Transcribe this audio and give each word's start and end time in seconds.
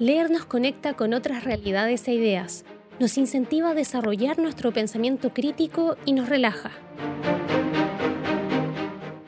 Leer 0.00 0.30
nos 0.30 0.46
conecta 0.46 0.94
con 0.94 1.12
otras 1.12 1.44
realidades 1.44 2.08
e 2.08 2.14
ideas, 2.14 2.64
nos 2.98 3.18
incentiva 3.18 3.68
a 3.68 3.74
desarrollar 3.74 4.38
nuestro 4.38 4.72
pensamiento 4.72 5.34
crítico 5.34 5.98
y 6.06 6.14
nos 6.14 6.30
relaja. 6.30 6.70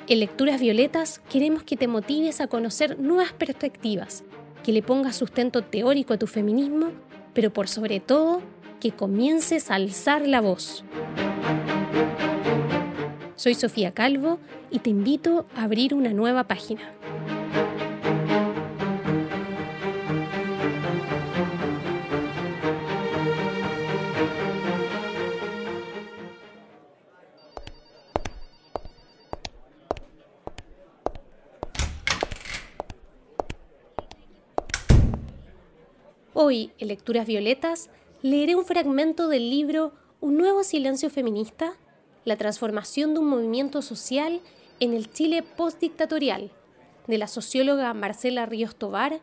En 0.09 0.19
Lecturas 0.19 0.63
Violetas 0.63 1.21
queremos 1.31 1.63
que 1.63 1.77
te 1.77 1.89
motives 1.89 2.41
a 2.41 2.47
conocer 2.47 2.99
nuevas 2.99 3.35
perspectivas, 3.35 4.25
que 4.65 4.73
le 4.73 4.83
pongas 4.83 5.15
sustento 5.15 5.61
teórico 5.61 6.15
a 6.15 6.19
tu 6.19 6.27
feminismo, 6.27 6.93
pero 7.35 7.53
por 7.53 7.69
sobre 7.69 8.01
todo, 8.01 8.41
que 8.81 8.93
comiences 8.93 9.71
a 9.71 9.75
alzar 9.75 10.27
la 10.27 10.41
voz. 10.41 10.85
Soy 13.37 13.53
Sofía 13.53 13.93
Calvo 13.93 14.39
y 14.71 14.79
te 14.79 14.89
invito 14.89 15.45
a 15.55 15.65
abrir 15.65 15.93
una 15.93 16.15
nueva 16.15 16.45
página. 16.45 16.95
Hoy, 36.45 36.73
en 36.79 36.89
Lecturas 36.89 37.25
Violetas, 37.25 37.89
leeré 38.21 38.57
un 38.57 38.65
fragmento 38.65 39.29
del 39.29 39.49
libro 39.49 39.93
Un 40.21 40.37
nuevo 40.37 40.65
silencio 40.65 41.09
feminista, 41.09 41.75
la 42.25 42.37
transformación 42.37 43.15
de 43.15 43.21
un 43.21 43.29
movimiento 43.29 43.81
social 43.81 44.41
en 44.81 44.93
el 44.93 45.09
Chile 45.09 45.45
postdictatorial, 45.45 46.51
de 47.07 47.17
la 47.17 47.29
socióloga 47.29 47.95
Marcela 47.95 48.45
Ríos 48.45 48.75
Tobar, 48.75 49.21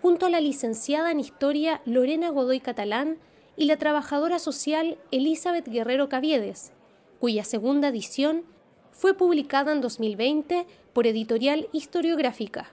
junto 0.00 0.24
a 0.24 0.30
la 0.30 0.40
licenciada 0.40 1.10
en 1.10 1.20
Historia 1.20 1.82
Lorena 1.84 2.30
Godoy 2.30 2.60
Catalán 2.60 3.18
y 3.54 3.66
la 3.66 3.76
trabajadora 3.76 4.38
social 4.38 4.96
Elizabeth 5.10 5.68
Guerrero 5.68 6.08
Caviedes, 6.08 6.72
cuya 7.20 7.44
segunda 7.44 7.88
edición 7.88 8.44
fue 8.92 9.12
publicada 9.12 9.72
en 9.72 9.82
2020 9.82 10.66
por 10.94 11.06
Editorial 11.06 11.68
Historiográfica. 11.72 12.70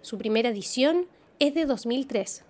Su 0.00 0.16
primera 0.16 0.48
edición 0.48 1.06
es 1.38 1.52
de 1.52 1.66
2003. 1.66 2.46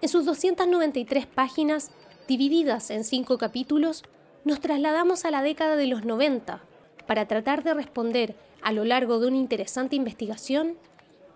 En 0.00 0.08
sus 0.08 0.24
293 0.24 1.26
páginas, 1.26 1.90
divididas 2.26 2.90
en 2.90 3.04
cinco 3.04 3.38
capítulos, 3.38 4.04
nos 4.44 4.60
trasladamos 4.60 5.24
a 5.24 5.30
la 5.30 5.42
década 5.42 5.76
de 5.76 5.86
los 5.86 6.04
90 6.04 6.62
para 7.06 7.26
tratar 7.26 7.64
de 7.64 7.74
responder 7.74 8.36
a 8.62 8.72
lo 8.72 8.84
largo 8.84 9.18
de 9.18 9.28
una 9.28 9.36
interesante 9.36 9.96
investigación 9.96 10.76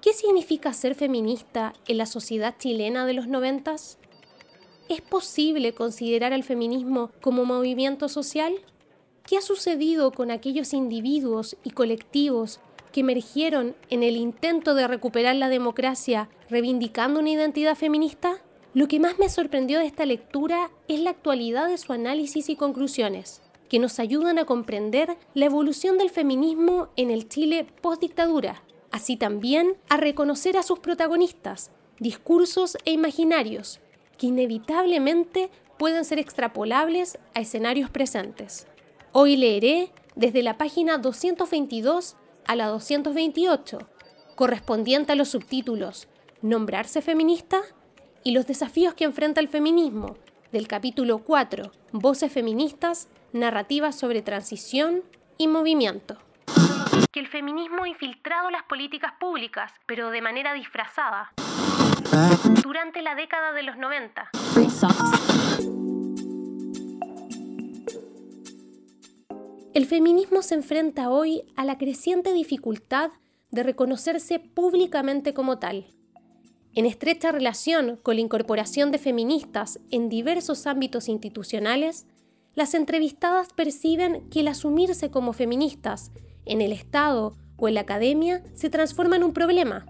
¿Qué 0.02 0.14
significa 0.14 0.72
ser 0.72 0.96
feminista 0.96 1.74
en 1.86 1.96
la 1.96 2.06
sociedad 2.06 2.56
chilena 2.58 3.06
de 3.06 3.12
los 3.12 3.28
90? 3.28 3.77
¿Es 4.88 5.00
posible 5.00 5.74
considerar 5.74 6.33
al 6.33 6.42
feminismo 6.42 7.12
como 7.20 7.44
movimiento 7.44 8.08
social? 8.08 8.52
¿Qué 9.24 9.36
ha 9.36 9.40
sucedido 9.40 10.10
con 10.10 10.33
aquellos 10.33 10.74
individuos 10.74 11.56
y 11.62 11.70
colectivos 11.70 12.58
que 12.90 13.02
emergieron 13.02 13.77
en 13.90 14.02
el 14.02 14.16
intento 14.16 14.74
de 14.74 14.88
recuperar 14.88 15.36
la 15.36 15.48
democracia 15.48 16.28
reivindicando 16.50 17.20
una 17.20 17.30
identidad 17.30 17.77
feminista? 17.77 18.42
Lo 18.75 18.89
que 18.89 19.01
más 19.01 19.19
me 19.19 19.28
sorprendió 19.28 19.78
de 19.78 19.87
esta 19.87 20.06
lectura 20.06 20.70
es 20.89 21.01
la 21.01 21.11
actualidad 21.11 21.69
de 21.69 21.77
su 21.77 21.92
análisis 21.92 22.48
y 22.48 22.56
conclusiones, 22.56 23.42
que 23.69 23.79
nos 23.79 23.98
ayudan 23.98 24.39
a 24.39 24.47
comprender 24.47 25.19
la 25.34 25.45
evolución 25.45 25.98
del 25.98 26.09
feminismo 26.09 26.89
en 26.97 27.11
el 27.11 27.29
Chile 27.29 27.67
postdictadura, 27.83 28.62
así 28.91 29.17
también 29.17 29.77
a 29.91 29.98
reconocer 29.98 30.56
a 30.56 30.62
sus 30.62 30.79
protagonistas, 30.79 31.70
discursos 31.98 32.79
e 32.87 32.92
imaginarios, 32.92 33.81
que 34.17 34.29
inevitablemente 34.29 35.51
pueden 35.79 36.07
ser 36.07 36.19
extrapolables 36.19 37.19
a 37.35 37.41
escenarios 37.41 37.91
presentes. 37.91 38.67
Hoy 39.13 39.36
leeré 39.36 39.91
desde 40.17 40.42
la 40.42 40.57
página 40.57 40.96
222 40.96 42.17
a 42.46 42.57
la 42.57 42.69
228, 42.69 43.79
correspondiente 44.35 45.13
a 45.13 45.17
los 45.17 45.29
subtítulos 45.29 46.08
¿Nombrarse 46.41 47.02
feminista? 47.02 47.63
Y 48.24 48.33
los 48.33 48.46
desafíos 48.46 48.94
que 48.94 49.05
enfrenta 49.05 49.40
el 49.40 49.48
feminismo, 49.48 50.16
del 50.52 50.68
capítulo 50.68 51.18
4, 51.18 51.72
Voces 51.92 52.33
feministas, 52.33 53.08
narrativas 53.33 53.98
sobre 53.98 54.22
transición 54.22 55.02
y 55.38 55.48
movimiento. 55.48 56.18
Que 57.10 57.20
el 57.20 57.28
feminismo 57.28 57.84
ha 57.84 57.88
infiltrado 57.88 58.50
las 58.50 58.62
políticas 58.64 59.12
públicas, 59.18 59.72
pero 59.86 60.10
de 60.10 60.22
manera 60.22 60.55
disfrazada, 60.55 61.33
durante 62.62 63.02
la 63.02 63.14
década 63.14 63.52
de 63.52 63.62
los 63.62 63.77
90. 63.77 64.30
El 69.74 69.86
feminismo 69.86 70.42
se 70.42 70.54
enfrenta 70.54 71.08
hoy 71.08 71.42
a 71.56 71.64
la 71.64 71.78
creciente 71.78 72.33
dificultad 72.33 73.10
de 73.50 73.62
reconocerse 73.62 74.39
públicamente 74.39 75.34
como 75.34 75.58
tal 75.58 75.86
en 76.74 76.86
estrecha 76.86 77.33
relación 77.33 77.98
con 78.02 78.16
la 78.16 78.22
incorporación 78.22 78.90
de 78.90 78.98
feministas 78.98 79.78
en 79.90 80.08
diversos 80.08 80.66
ámbitos 80.66 81.08
institucionales, 81.08 82.06
las 82.55 82.74
entrevistadas 82.74 83.48
perciben 83.55 84.28
que 84.30 84.40
el 84.40 84.48
asumirse 84.48 85.10
como 85.10 85.33
feministas 85.33 86.12
en 86.44 86.60
el 86.60 86.72
Estado 86.72 87.36
o 87.56 87.68
en 87.68 87.74
la 87.74 87.83
academia 87.83 88.42
se 88.55 88.70
transforma 88.70 89.16
en 89.16 89.24
un 89.24 89.33
problema, 89.33 89.86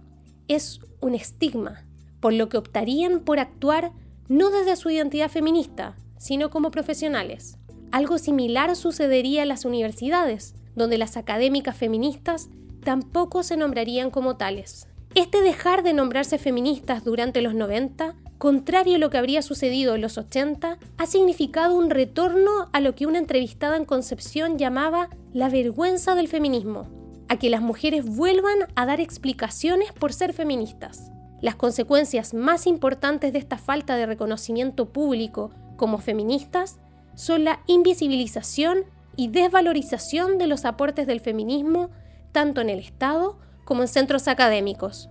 es 0.48 0.80
un 1.00 1.14
estigma, 1.14 1.84
por 2.20 2.32
lo 2.32 2.48
que 2.48 2.58
optarían 2.58 3.20
por 3.20 3.38
actuar 3.38 3.92
no 4.28 4.50
desde 4.50 4.76
su 4.76 4.90
identidad 4.90 5.30
feminista, 5.30 5.96
sino 6.18 6.50
como 6.50 6.70
profesionales. 6.70 7.58
Algo 7.90 8.18
similar 8.18 8.74
sucedería 8.76 9.42
en 9.42 9.48
las 9.48 9.64
universidades, 9.64 10.54
donde 10.74 10.98
las 10.98 11.16
académicas 11.16 11.76
feministas 11.76 12.48
tampoco 12.84 13.42
se 13.42 13.56
nombrarían 13.56 14.10
como 14.10 14.36
tales. 14.36 14.88
Este 15.14 15.42
dejar 15.42 15.82
de 15.82 15.92
nombrarse 15.92 16.38
feministas 16.38 17.04
durante 17.04 17.42
los 17.42 17.54
90, 17.54 18.14
contrario 18.38 18.96
a 18.96 18.98
lo 18.98 19.10
que 19.10 19.18
habría 19.18 19.42
sucedido 19.42 19.94
en 19.94 20.00
los 20.00 20.16
80, 20.16 20.78
ha 20.96 21.06
significado 21.06 21.74
un 21.76 21.90
retorno 21.90 22.70
a 22.72 22.80
lo 22.80 22.94
que 22.94 23.04
una 23.04 23.18
entrevistada 23.18 23.76
en 23.76 23.84
Concepción 23.84 24.56
llamaba 24.56 25.10
la 25.34 25.50
vergüenza 25.50 26.14
del 26.14 26.28
feminismo, 26.28 26.88
a 27.28 27.38
que 27.38 27.50
las 27.50 27.60
mujeres 27.60 28.06
vuelvan 28.06 28.60
a 28.74 28.86
dar 28.86 29.02
explicaciones 29.02 29.92
por 29.92 30.14
ser 30.14 30.32
feministas. 30.32 31.10
Las 31.42 31.56
consecuencias 31.56 32.32
más 32.32 32.66
importantes 32.66 33.34
de 33.34 33.38
esta 33.38 33.58
falta 33.58 33.96
de 33.96 34.06
reconocimiento 34.06 34.94
público 34.94 35.50
como 35.76 35.98
feministas 35.98 36.78
son 37.16 37.44
la 37.44 37.60
invisibilización 37.66 38.84
y 39.16 39.28
desvalorización 39.28 40.38
de 40.38 40.46
los 40.46 40.64
aportes 40.64 41.06
del 41.06 41.20
feminismo 41.20 41.90
tanto 42.32 42.62
en 42.62 42.70
el 42.70 42.78
Estado 42.78 43.36
como 43.72 43.84
en 43.84 43.88
centros 43.88 44.28
académicos. 44.28 45.08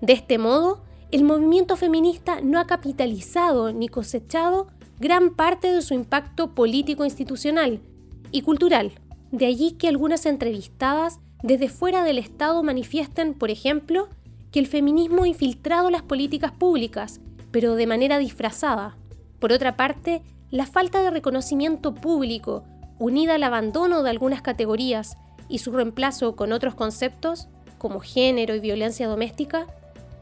De 0.00 0.14
este 0.14 0.38
modo, 0.38 0.82
el 1.10 1.22
movimiento 1.22 1.76
feminista 1.76 2.40
no 2.40 2.58
ha 2.58 2.66
capitalizado 2.66 3.74
ni 3.74 3.90
cosechado 3.90 4.68
gran 4.98 5.34
parte 5.34 5.70
de 5.70 5.82
su 5.82 5.92
impacto 5.92 6.54
político 6.54 7.04
institucional 7.04 7.82
y 8.30 8.40
cultural. 8.40 8.92
De 9.32 9.44
allí 9.44 9.72
que 9.72 9.86
algunas 9.86 10.24
entrevistadas 10.24 11.20
desde 11.42 11.68
fuera 11.68 12.02
del 12.02 12.16
Estado 12.16 12.62
manifiesten, 12.62 13.34
por 13.34 13.50
ejemplo, 13.50 14.08
que 14.50 14.60
el 14.60 14.66
feminismo 14.66 15.24
ha 15.24 15.28
infiltrado 15.28 15.90
las 15.90 16.00
políticas 16.00 16.52
públicas, 16.52 17.20
pero 17.50 17.74
de 17.74 17.86
manera 17.86 18.16
disfrazada. 18.16 18.96
Por 19.40 19.52
otra 19.52 19.76
parte, 19.76 20.22
la 20.50 20.64
falta 20.64 21.02
de 21.02 21.10
reconocimiento 21.10 21.94
público, 21.94 22.64
unida 22.98 23.34
al 23.34 23.42
abandono 23.42 24.02
de 24.02 24.08
algunas 24.08 24.40
categorías 24.40 25.18
y 25.50 25.58
su 25.58 25.72
reemplazo 25.72 26.34
con 26.34 26.54
otros 26.54 26.74
conceptos, 26.74 27.48
como 27.80 27.98
género 28.00 28.54
y 28.54 28.60
violencia 28.60 29.08
doméstica, 29.08 29.66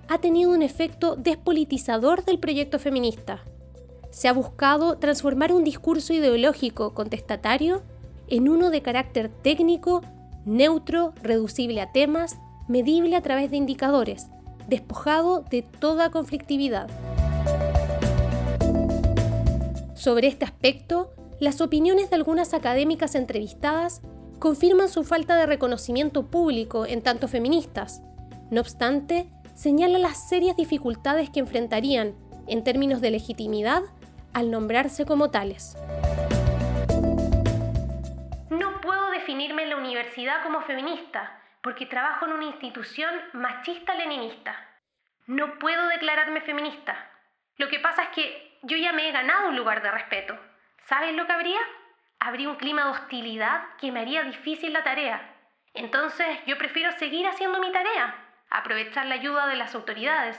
ha 0.08 0.18
tenido 0.18 0.52
un 0.52 0.62
efecto 0.62 1.16
despolitizador 1.16 2.24
del 2.24 2.38
proyecto 2.38 2.78
feminista. 2.78 3.42
Se 4.10 4.28
ha 4.28 4.32
buscado 4.32 4.96
transformar 4.96 5.52
un 5.52 5.64
discurso 5.64 6.14
ideológico 6.14 6.94
contestatario 6.94 7.82
en 8.28 8.48
uno 8.48 8.70
de 8.70 8.80
carácter 8.80 9.28
técnico, 9.28 10.02
neutro, 10.46 11.12
reducible 11.22 11.80
a 11.80 11.92
temas, 11.92 12.38
medible 12.68 13.16
a 13.16 13.22
través 13.22 13.50
de 13.50 13.56
indicadores, 13.56 14.28
despojado 14.68 15.40
de 15.50 15.62
toda 15.62 16.10
conflictividad. 16.10 16.88
Sobre 19.94 20.28
este 20.28 20.44
aspecto, 20.44 21.10
las 21.40 21.60
opiniones 21.60 22.08
de 22.08 22.16
algunas 22.16 22.54
académicas 22.54 23.16
entrevistadas 23.16 24.00
confirman 24.38 24.88
su 24.88 25.04
falta 25.04 25.36
de 25.36 25.46
reconocimiento 25.46 26.30
público 26.30 26.86
en 26.86 27.02
tanto 27.02 27.28
feministas. 27.28 28.02
No 28.50 28.60
obstante, 28.60 29.28
señala 29.54 29.98
las 29.98 30.28
serias 30.28 30.56
dificultades 30.56 31.30
que 31.30 31.40
enfrentarían, 31.40 32.14
en 32.46 32.64
términos 32.64 33.00
de 33.00 33.10
legitimidad, 33.10 33.82
al 34.32 34.50
nombrarse 34.50 35.04
como 35.04 35.30
tales. 35.30 35.76
No 38.50 38.80
puedo 38.80 39.10
definirme 39.10 39.64
en 39.64 39.70
la 39.70 39.76
universidad 39.76 40.42
como 40.44 40.62
feminista, 40.62 41.42
porque 41.62 41.86
trabajo 41.86 42.26
en 42.26 42.32
una 42.32 42.46
institución 42.46 43.10
machista-leninista. 43.32 44.54
no 45.26 45.58
puedo 45.58 45.86
declararme 45.88 46.40
feminista. 46.40 46.96
Lo 47.58 47.68
que 47.68 47.80
pasa 47.80 48.04
es 48.04 48.08
que 48.14 48.58
yo 48.62 48.78
ya 48.78 48.94
me 48.94 49.08
he 49.08 49.12
ganado 49.12 49.48
un 49.50 49.56
lugar 49.56 49.82
de 49.82 49.90
respeto. 49.90 50.34
¿Sabes 50.86 51.14
lo 51.14 51.26
que 51.26 51.32
habría? 51.32 51.60
Habría 52.20 52.48
un 52.48 52.56
clima 52.56 52.84
de 52.84 52.90
hostilidad 52.90 53.62
que 53.80 53.92
me 53.92 54.00
haría 54.00 54.24
difícil 54.24 54.72
la 54.72 54.82
tarea. 54.82 55.36
Entonces 55.72 56.26
yo 56.46 56.58
prefiero 56.58 56.90
seguir 56.92 57.26
haciendo 57.26 57.60
mi 57.60 57.70
tarea, 57.70 58.14
aprovechar 58.50 59.06
la 59.06 59.14
ayuda 59.14 59.46
de 59.46 59.54
las 59.54 59.74
autoridades. 59.74 60.38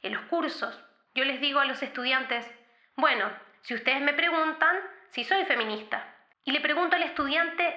En 0.00 0.14
los 0.14 0.22
cursos, 0.22 0.82
yo 1.14 1.24
les 1.24 1.40
digo 1.40 1.60
a 1.60 1.66
los 1.66 1.82
estudiantes, 1.82 2.50
bueno, 2.96 3.30
si 3.60 3.74
ustedes 3.74 4.00
me 4.00 4.14
preguntan 4.14 4.76
si 5.10 5.24
soy 5.24 5.44
feminista, 5.44 6.16
y 6.44 6.52
le 6.52 6.60
pregunto 6.60 6.96
al 6.96 7.02
estudiante, 7.02 7.76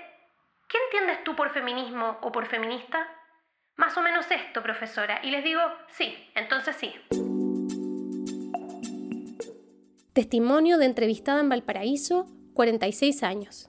¿qué 0.70 0.78
entiendes 0.86 1.24
tú 1.26 1.36
por 1.36 1.50
feminismo 1.50 2.20
o 2.22 2.32
por 2.32 2.46
feminista? 2.46 3.06
Más 3.76 3.98
o 3.98 4.02
menos 4.02 4.32
esto, 4.32 4.64
profesora, 4.64 5.20
y 5.22 5.32
les 5.32 5.44
digo, 5.44 5.62
sí, 5.90 6.32
entonces 6.36 6.78
sí. 6.78 6.94
Testimonio 10.14 10.78
de 10.78 10.86
entrevistada 10.86 11.42
en 11.42 11.50
Valparaíso, 11.50 12.28
46 12.54 13.24
años. 13.24 13.68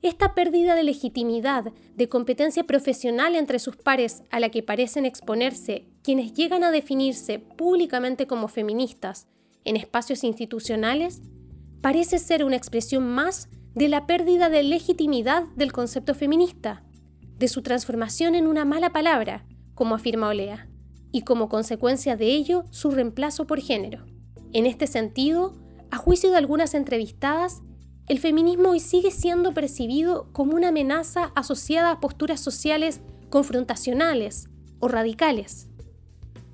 Esta 0.00 0.34
pérdida 0.34 0.76
de 0.76 0.84
legitimidad, 0.84 1.72
de 1.96 2.08
competencia 2.08 2.64
profesional 2.64 3.34
entre 3.34 3.58
sus 3.58 3.76
pares 3.76 4.22
a 4.30 4.38
la 4.38 4.48
que 4.48 4.62
parecen 4.62 5.04
exponerse 5.04 5.86
quienes 6.02 6.32
llegan 6.34 6.62
a 6.62 6.70
definirse 6.70 7.40
públicamente 7.40 8.28
como 8.28 8.46
feministas 8.46 9.26
en 9.64 9.76
espacios 9.76 10.22
institucionales, 10.22 11.20
parece 11.80 12.18
ser 12.18 12.44
una 12.44 12.56
expresión 12.56 13.08
más 13.08 13.48
de 13.74 13.88
la 13.88 14.06
pérdida 14.06 14.48
de 14.48 14.62
legitimidad 14.62 15.44
del 15.56 15.72
concepto 15.72 16.14
feminista, 16.14 16.84
de 17.36 17.48
su 17.48 17.62
transformación 17.62 18.34
en 18.34 18.46
una 18.46 18.64
mala 18.64 18.90
palabra, 18.90 19.46
como 19.74 19.94
afirma 19.94 20.28
Olea, 20.28 20.68
y 21.12 21.22
como 21.22 21.48
consecuencia 21.48 22.16
de 22.16 22.26
ello 22.26 22.64
su 22.70 22.90
reemplazo 22.90 23.46
por 23.46 23.60
género. 23.60 24.04
En 24.52 24.66
este 24.66 24.86
sentido, 24.86 25.54
a 25.90 25.96
juicio 25.96 26.30
de 26.30 26.36
algunas 26.36 26.74
entrevistadas, 26.74 27.62
el 28.08 28.18
feminismo 28.18 28.70
hoy 28.70 28.80
sigue 28.80 29.10
siendo 29.10 29.52
percibido 29.52 30.28
como 30.32 30.54
una 30.54 30.68
amenaza 30.68 31.30
asociada 31.34 31.90
a 31.90 32.00
posturas 32.00 32.40
sociales 32.40 33.00
confrontacionales 33.28 34.48
o 34.80 34.88
radicales. 34.88 35.68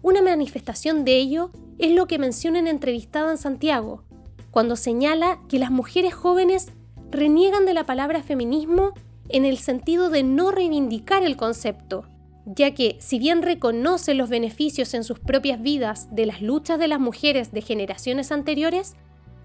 Una 0.02 0.20
manifestación 0.20 1.04
de 1.04 1.16
ello 1.16 1.50
es 1.78 1.92
lo 1.92 2.06
que 2.06 2.18
menciona 2.18 2.58
en 2.58 2.66
entrevistada 2.66 3.30
en 3.30 3.38
Santiago, 3.38 4.02
cuando 4.50 4.74
señala 4.76 5.40
que 5.48 5.60
las 5.60 5.70
mujeres 5.70 6.12
jóvenes 6.12 6.68
reniegan 7.10 7.66
de 7.66 7.74
la 7.74 7.86
palabra 7.86 8.22
feminismo 8.22 8.92
en 9.28 9.44
el 9.44 9.58
sentido 9.58 10.10
de 10.10 10.24
no 10.24 10.50
reivindicar 10.50 11.22
el 11.22 11.36
concepto, 11.36 12.04
ya 12.46 12.74
que 12.74 12.96
si 13.00 13.18
bien 13.20 13.42
reconoce 13.42 14.14
los 14.14 14.28
beneficios 14.28 14.92
en 14.92 15.04
sus 15.04 15.20
propias 15.20 15.62
vidas 15.62 16.14
de 16.14 16.26
las 16.26 16.42
luchas 16.42 16.78
de 16.78 16.88
las 16.88 17.00
mujeres 17.00 17.52
de 17.52 17.62
generaciones 17.62 18.32
anteriores, 18.32 18.96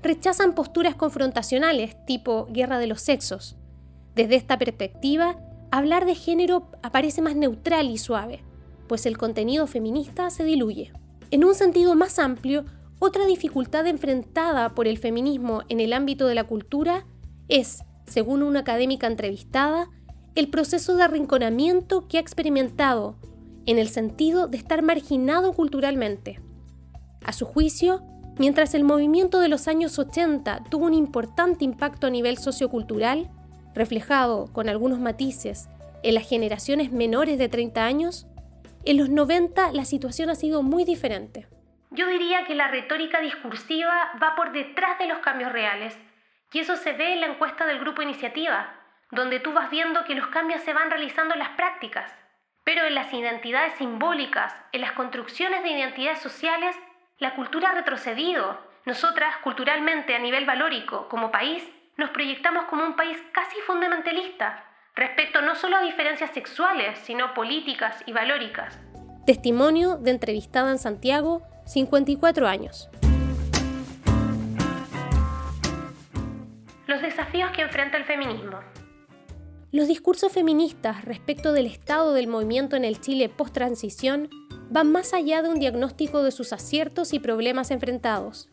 rechazan 0.02 0.56
posturas 0.56 0.96
confrontacionales 0.96 1.96
tipo 2.06 2.48
guerra 2.52 2.80
de 2.80 2.88
los 2.88 3.02
sexos. 3.02 3.58
Desde 4.16 4.36
esta 4.36 4.58
perspectiva, 4.58 5.38
hablar 5.72 6.06
de 6.06 6.16
género 6.16 6.72
aparece 6.82 7.22
más 7.22 7.36
neutral 7.36 7.90
y 7.90 7.98
suave, 7.98 8.44
pues 8.88 9.06
el 9.06 9.18
contenido 9.18 9.68
feminista 9.68 10.30
se 10.30 10.44
diluye. 10.44 10.92
En 11.32 11.46
un 11.46 11.54
sentido 11.54 11.96
más 11.96 12.18
amplio, 12.20 12.66
otra 13.00 13.26
dificultad 13.26 13.88
enfrentada 13.88 14.76
por 14.76 14.88
el 14.88 14.98
feminismo 14.98 15.62
en 15.70 15.80
el 15.80 15.94
ámbito 15.94 16.28
de 16.28 16.36
la 16.36 16.46
cultura 16.46 17.06
es, 17.48 17.84
según 18.06 18.44
una 18.44 18.62
académica 18.62 19.08
entrevistada, 19.08 19.90
el 20.36 20.50
proceso 20.50 20.96
de 20.96 21.04
arrinconamiento 21.04 22.08
que 22.08 22.18
ha 22.18 22.22
experimentado, 22.22 23.16
en 23.66 23.78
el 23.78 23.90
sentido 23.90 24.48
de 24.48 24.58
estar 24.58 24.82
marginado 24.82 25.54
culturalmente. 25.54 26.42
A 27.24 27.34
su 27.34 27.46
juicio, 27.46 28.04
mientras 28.40 28.74
el 28.74 28.84
movimiento 28.84 29.40
de 29.40 29.50
los 29.50 29.68
años 29.68 30.00
80 30.00 30.64
tuvo 30.72 30.86
un 30.86 30.96
importante 30.96 31.66
impacto 31.66 32.08
a 32.08 32.10
nivel 32.10 32.38
sociocultural, 32.38 33.30
reflejado 33.76 34.52
con 34.52 34.70
algunos 34.70 35.00
matices 35.00 35.70
en 36.02 36.16
las 36.16 36.28
generaciones 36.28 36.92
menores 36.92 37.38
de 37.38 37.50
30 37.50 37.86
años, 37.86 38.26
en 38.86 38.98
los 38.98 39.10
90 39.10 39.74
la 39.74 39.86
situación 39.86 40.30
ha 40.30 40.36
sido 40.36 40.64
muy 40.64 40.86
diferente. 40.86 41.48
Yo 41.92 42.08
diría 42.08 42.46
que 42.46 42.56
la 42.56 42.70
retórica 42.70 43.20
discursiva 43.20 44.12
va 44.22 44.36
por 44.36 44.54
detrás 44.54 44.98
de 45.00 45.08
los 45.08 45.20
cambios 45.20 45.52
reales, 45.52 45.98
y 46.54 46.60
eso 46.60 46.78
se 46.78 46.94
ve 46.94 47.14
en 47.14 47.22
la 47.22 47.28
encuesta 47.28 47.66
del 47.66 47.80
grupo 47.80 48.02
Iniciativa, 48.02 48.74
donde 49.12 49.40
tú 49.40 49.52
vas 49.54 49.70
viendo 49.70 50.06
que 50.06 50.16
los 50.16 50.28
cambios 50.28 50.62
se 50.62 50.74
van 50.74 50.90
realizando 50.90 51.34
en 51.34 51.40
las 51.40 51.50
prácticas, 51.50 52.12
pero 52.64 52.86
en 52.86 52.96
las 52.96 53.12
identidades 53.14 53.74
simbólicas, 53.74 54.56
en 54.72 54.82
las 54.82 54.94
construcciones 54.94 55.64
de 55.64 55.72
identidades 55.72 56.20
sociales, 56.20 56.76
la 57.20 57.36
cultura 57.36 57.72
ha 57.72 57.76
retrocedido. 57.76 58.58
Nosotras, 58.86 59.36
culturalmente, 59.44 60.16
a 60.16 60.20
nivel 60.20 60.46
valórico, 60.46 61.10
como 61.10 61.32
país, 61.32 61.64
nos 61.98 62.12
proyectamos 62.12 62.66
como 62.66 62.86
un 62.86 62.96
país 62.96 63.18
casi 63.34 63.58
fundamentalista, 63.68 64.64
respecto 64.96 65.42
no 65.42 65.56
solo 65.56 65.76
a 65.76 65.82
diferencias 65.82 66.32
sexuales, 66.32 66.98
sino 67.00 67.34
políticas 67.34 68.02
y 68.06 68.14
valóricas. 68.14 68.80
Testimonio 69.26 69.98
de 69.98 70.12
entrevistada 70.12 70.72
en 70.72 70.78
Santiago, 70.78 71.42
54 71.66 72.48
años. 72.48 72.90
Los 76.88 77.02
desafíos 77.02 77.52
que 77.52 77.64
enfrenta 77.64 77.98
el 77.98 78.06
feminismo. 78.06 78.60
Los 79.72 79.90
discursos 79.90 80.32
feministas 80.32 81.04
respecto 81.04 81.52
del 81.52 81.68
estado 81.68 82.14
del 82.14 82.28
movimiento 82.28 82.78
en 82.78 82.86
el 82.86 83.02
Chile 83.02 83.30
post-transición 83.30 84.30
van 84.70 84.92
más 84.92 85.14
allá 85.14 85.42
de 85.42 85.50
un 85.50 85.60
diagnóstico 85.60 86.24
de 86.24 86.32
sus 86.32 86.54
aciertos 86.54 87.14
y 87.14 87.20
problemas 87.20 87.72
enfrentados. 87.72 88.50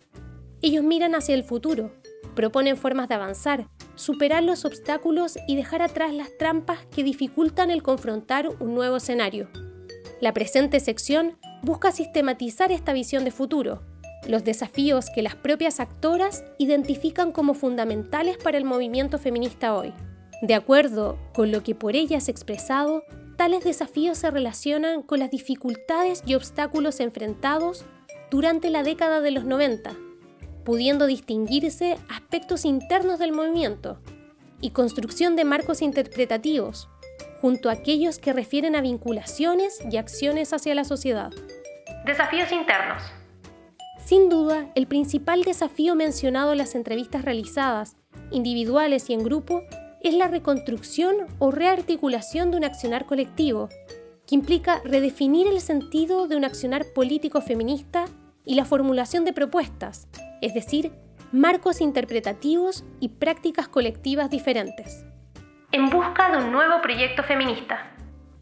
Ellos 0.63 0.85
miran 0.85 1.15
hacia 1.15 1.35
el 1.35 1.45
futuro, 1.45 1.93
proponen 2.35 2.77
formas 2.77 3.09
de 3.09 3.15
avanzar, 3.15 3.69
superar 3.95 4.43
los 4.43 4.65
obstáculos 4.65 5.39
y 5.47 5.57
dejar 5.57 5.83
atrás 5.83 6.13
las 6.13 6.37
trampas 6.39 6.79
que 6.95 7.05
dificultan 7.05 7.71
el 7.71 7.83
confrontar 7.83 8.49
un 8.61 8.75
nuevo 8.75 8.97
escenario. 8.97 9.49
La 10.21 10.33
presente 10.33 10.81
sección 10.81 11.37
busca 11.63 11.93
sistematizar 11.93 12.73
esta 12.73 12.93
visión 12.93 13.25
de 13.25 13.31
futuro, 13.31 13.83
los 14.29 14.45
desafíos 14.45 15.07
que 15.15 15.23
las 15.23 15.37
propias 15.37 15.81
actoras 15.81 16.45
identifican 16.59 17.33
como 17.33 17.55
fundamentales 17.55 18.39
para 18.39 18.59
el 18.59 18.65
movimiento 18.65 19.19
feminista 19.19 19.75
hoy. 19.75 19.93
De 20.43 20.55
acuerdo 20.55 21.19
con 21.35 21.53
lo 21.53 21.63
que 21.63 21.75
por 21.75 21.97
ellas 21.97 22.29
expresado, 22.29 23.03
tales 23.37 23.65
desafíos 23.65 24.19
se 24.19 24.31
relacionan 24.31 25.03
con 25.03 25.19
las 25.19 25.31
dificultades 25.31 26.23
y 26.27 26.35
obstáculos 26.35 27.01
enfrentados 27.01 27.85
durante 28.31 28.71
la 28.71 28.83
década 28.83 29.21
de 29.21 29.31
los 29.31 29.45
90, 29.45 29.95
pudiendo 30.65 31.07
distinguirse 31.07 31.97
aspectos 32.09 32.65
internos 32.65 33.19
del 33.19 33.33
movimiento 33.33 34.01
y 34.61 34.71
construcción 34.71 35.37
de 35.37 35.45
marcos 35.45 35.83
interpretativos, 35.83 36.89
junto 37.41 37.69
a 37.69 37.73
aquellos 37.73 38.19
que 38.19 38.33
refieren 38.33 38.75
a 38.75 38.81
vinculaciones 38.81 39.79
y 39.91 39.97
acciones 39.97 40.53
hacia 40.53 40.75
la 40.75 40.85
sociedad. 40.85 41.31
Desafíos 42.05 42.51
internos. 42.53 43.03
Sin 44.05 44.29
duda, 44.29 44.71
el 44.75 44.87
principal 44.87 45.43
desafío 45.43 45.95
mencionado 45.95 46.53
en 46.53 46.59
las 46.59 46.75
entrevistas 46.75 47.25
realizadas, 47.25 47.97
individuales 48.31 49.11
y 49.11 49.15
en 49.15 49.25
grupo, 49.25 49.63
es 50.07 50.15
la 50.15 50.29
reconstrucción 50.29 51.17
o 51.41 51.51
rearticulación 51.51 52.53
de 52.53 52.59
un 52.59 52.65
accionar 52.65 53.07
colectivo, 53.07 53.69
que 54.25 54.37
implica 54.37 54.81
redefinir 54.85 55.49
el 55.49 55.61
sentido 55.61 56.29
de 56.29 56.37
un 56.37 56.45
accionar 56.45 56.87
político 56.95 57.41
feminista 57.41 58.05
y 58.45 58.55
la 58.55 58.65
formulación 58.65 59.25
de 59.25 59.33
propuestas, 59.33 60.07
es 60.43 60.55
decir, 60.55 60.93
marcos 61.33 61.81
interpretativos 61.81 62.85
y 63.01 63.09
prácticas 63.09 63.67
colectivas 63.67 64.31
diferentes. 64.31 65.05
En 65.73 65.91
busca 65.91 66.31
de 66.31 66.45
un 66.45 66.53
nuevo 66.53 66.81
proyecto 66.83 67.25
feminista. 67.25 67.93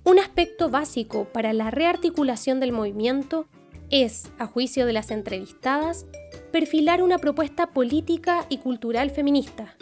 Un 0.05 0.19
aspecto 0.19 0.69
básico 0.69 1.25
para 1.33 1.55
la 1.55 1.71
rearticulación 1.71 2.61
del 2.61 2.73
movimiento 2.73 3.47
es, 3.89 4.31
a 4.39 4.47
juicio 4.47 4.85
de 4.85 4.93
las 4.93 5.11
entrevistadas, 5.11 6.05
perfilar 6.53 7.03
una 7.03 7.17
propuesta 7.17 7.69
política 7.69 8.45
y 8.51 8.59
cultural 8.59 9.11
feminista. 9.11 9.75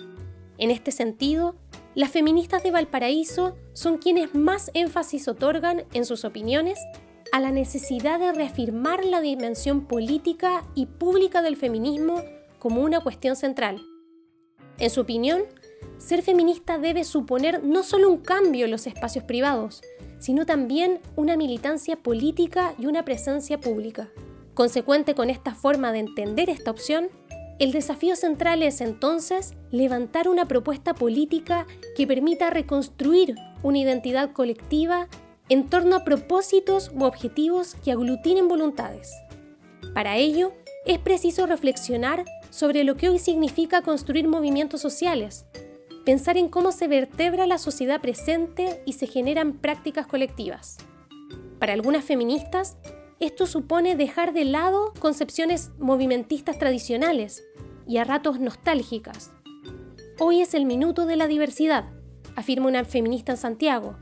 En 0.58 0.70
este 0.70 0.92
sentido, 0.92 1.56
las 1.94 2.10
feministas 2.10 2.62
de 2.62 2.70
Valparaíso 2.70 3.54
son 3.74 3.98
quienes 3.98 4.34
más 4.34 4.70
énfasis 4.72 5.28
otorgan 5.28 5.84
en 5.92 6.06
sus 6.06 6.24
opiniones 6.24 6.78
a 7.32 7.40
la 7.40 7.50
necesidad 7.50 8.18
de 8.18 8.32
reafirmar 8.32 9.04
la 9.04 9.20
dimensión 9.20 9.86
política 9.86 10.64
y 10.74 10.86
pública 10.86 11.42
del 11.42 11.56
feminismo 11.56 12.22
como 12.58 12.82
una 12.82 13.00
cuestión 13.00 13.36
central. 13.36 13.82
En 14.78 14.88
su 14.88 15.02
opinión, 15.02 15.42
ser 15.98 16.22
feminista 16.22 16.78
debe 16.78 17.04
suponer 17.04 17.62
no 17.62 17.82
solo 17.82 18.08
un 18.08 18.18
cambio 18.18 18.64
en 18.64 18.70
los 18.70 18.86
espacios 18.86 19.24
privados, 19.24 19.82
sino 20.18 20.46
también 20.46 21.00
una 21.14 21.36
militancia 21.36 21.96
política 21.96 22.74
y 22.78 22.86
una 22.86 23.04
presencia 23.04 23.58
pública. 23.60 24.08
Consecuente 24.54 25.14
con 25.14 25.28
esta 25.28 25.54
forma 25.54 25.92
de 25.92 25.98
entender 25.98 26.48
esta 26.48 26.70
opción, 26.70 27.08
el 27.58 27.72
desafío 27.72 28.16
central 28.16 28.62
es 28.62 28.80
entonces 28.80 29.54
levantar 29.70 30.28
una 30.28 30.46
propuesta 30.46 30.94
política 30.94 31.66
que 31.96 32.06
permita 32.06 32.50
reconstruir 32.50 33.36
una 33.62 33.78
identidad 33.78 34.32
colectiva 34.32 35.08
en 35.48 35.68
torno 35.68 35.96
a 35.96 36.04
propósitos 36.04 36.90
u 36.94 37.04
objetivos 37.04 37.74
que 37.84 37.92
aglutinen 37.92 38.48
voluntades. 38.48 39.12
Para 39.94 40.16
ello, 40.16 40.52
es 40.86 40.98
preciso 40.98 41.46
reflexionar 41.46 42.24
sobre 42.50 42.84
lo 42.84 42.96
que 42.96 43.08
hoy 43.08 43.18
significa 43.18 43.82
construir 43.82 44.26
movimientos 44.28 44.80
sociales, 44.80 45.46
pensar 46.04 46.36
en 46.36 46.48
cómo 46.48 46.72
se 46.72 46.88
vertebra 46.88 47.46
la 47.46 47.58
sociedad 47.58 48.00
presente 48.00 48.82
y 48.86 48.94
se 48.94 49.06
generan 49.06 49.54
prácticas 49.54 50.06
colectivas. 50.06 50.78
Para 51.58 51.74
algunas 51.74 52.04
feministas, 52.04 52.76
esto 53.22 53.46
supone 53.46 53.94
dejar 53.94 54.32
de 54.32 54.44
lado 54.44 54.92
concepciones 54.98 55.70
movimentistas 55.78 56.58
tradicionales 56.58 57.44
y 57.86 57.98
a 57.98 58.04
ratos 58.04 58.40
nostálgicas. 58.40 59.30
Hoy 60.18 60.40
es 60.40 60.54
el 60.54 60.66
minuto 60.66 61.06
de 61.06 61.14
la 61.14 61.28
diversidad, 61.28 61.84
afirma 62.34 62.66
una 62.66 62.84
feminista 62.84 63.30
en 63.30 63.38
Santiago, 63.38 63.96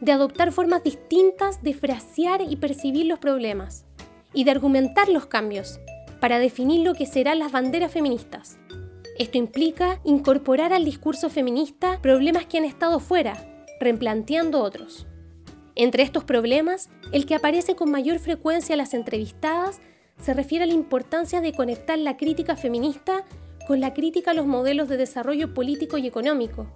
de 0.00 0.12
adoptar 0.12 0.52
formas 0.52 0.84
distintas 0.84 1.64
de 1.64 1.74
frasear 1.74 2.42
y 2.42 2.54
percibir 2.54 3.06
los 3.06 3.18
problemas, 3.18 3.86
y 4.32 4.44
de 4.44 4.52
argumentar 4.52 5.08
los 5.08 5.26
cambios, 5.26 5.80
para 6.20 6.38
definir 6.38 6.86
lo 6.86 6.94
que 6.94 7.06
serán 7.06 7.40
las 7.40 7.50
banderas 7.50 7.90
feministas. 7.90 8.56
Esto 9.18 9.36
implica 9.36 10.00
incorporar 10.04 10.72
al 10.72 10.84
discurso 10.84 11.28
feminista 11.28 11.98
problemas 12.00 12.46
que 12.46 12.58
han 12.58 12.64
estado 12.64 13.00
fuera, 13.00 13.64
replanteando 13.80 14.62
otros. 14.62 15.08
Entre 15.74 16.02
estos 16.02 16.24
problemas, 16.24 16.90
el 17.12 17.26
que 17.26 17.34
aparece 17.34 17.76
con 17.76 17.90
mayor 17.90 18.18
frecuencia 18.18 18.74
en 18.74 18.78
las 18.78 18.94
entrevistadas 18.94 19.80
se 20.20 20.34
refiere 20.34 20.64
a 20.64 20.66
la 20.66 20.74
importancia 20.74 21.40
de 21.40 21.52
conectar 21.52 21.98
la 21.98 22.16
crítica 22.16 22.56
feminista 22.56 23.24
con 23.66 23.80
la 23.80 23.94
crítica 23.94 24.32
a 24.32 24.34
los 24.34 24.46
modelos 24.46 24.88
de 24.88 24.96
desarrollo 24.96 25.54
político 25.54 25.96
y 25.96 26.06
económico, 26.06 26.66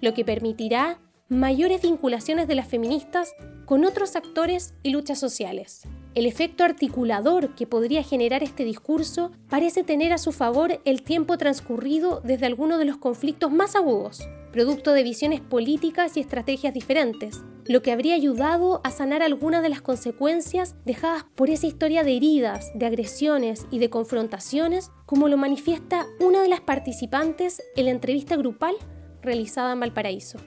lo 0.00 0.14
que 0.14 0.24
permitirá 0.24 0.98
mayores 1.28 1.82
vinculaciones 1.82 2.48
de 2.48 2.54
las 2.54 2.68
feministas 2.68 3.34
con 3.66 3.84
otros 3.84 4.16
actores 4.16 4.74
y 4.82 4.90
luchas 4.90 5.18
sociales. 5.18 5.82
El 6.14 6.26
efecto 6.26 6.64
articulador 6.64 7.54
que 7.54 7.66
podría 7.66 8.02
generar 8.02 8.42
este 8.42 8.64
discurso 8.64 9.30
parece 9.48 9.84
tener 9.84 10.12
a 10.12 10.18
su 10.18 10.32
favor 10.32 10.80
el 10.84 11.02
tiempo 11.02 11.36
transcurrido 11.36 12.20
desde 12.24 12.46
algunos 12.46 12.78
de 12.78 12.86
los 12.86 12.96
conflictos 12.96 13.52
más 13.52 13.76
agudos, 13.76 14.26
producto 14.50 14.92
de 14.92 15.02
visiones 15.02 15.40
políticas 15.40 16.16
y 16.16 16.20
estrategias 16.20 16.72
diferentes, 16.72 17.44
lo 17.66 17.82
que 17.82 17.92
habría 17.92 18.14
ayudado 18.14 18.80
a 18.82 18.90
sanar 18.90 19.22
algunas 19.22 19.62
de 19.62 19.68
las 19.68 19.82
consecuencias 19.82 20.74
dejadas 20.86 21.24
por 21.36 21.50
esa 21.50 21.66
historia 21.66 22.02
de 22.02 22.16
heridas, 22.16 22.72
de 22.74 22.86
agresiones 22.86 23.66
y 23.70 23.78
de 23.78 23.90
confrontaciones, 23.90 24.90
como 25.04 25.28
lo 25.28 25.36
manifiesta 25.36 26.06
una 26.18 26.40
de 26.40 26.48
las 26.48 26.62
participantes 26.62 27.62
en 27.76 27.84
la 27.84 27.90
entrevista 27.90 28.36
grupal 28.36 28.74
realizada 29.20 29.72
en 29.72 29.80
Valparaíso. 29.80 30.38